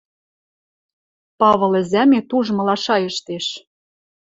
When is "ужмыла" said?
2.37-2.75